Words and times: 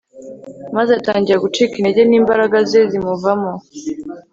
maze 0.75 0.91
atangira 0.99 1.43
gucika 1.45 1.73
intege 1.77 2.01
n'imbaraga 2.09 2.57
ze 2.69 2.81
zimuvamo 2.91 3.51